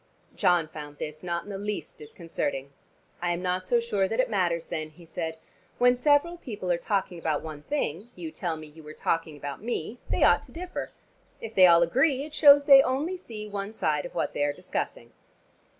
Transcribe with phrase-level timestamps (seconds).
[0.35, 2.73] John found this not in the least disconcerting.
[3.21, 5.37] "I am not so sure that it matters then," he said.
[5.77, 9.61] "When several people are talking about one thing you tell me you were talking about
[9.61, 10.89] me they ought to differ.
[11.39, 14.53] If they all agree, it shows they only see one side of what they are
[14.53, 15.13] discussing."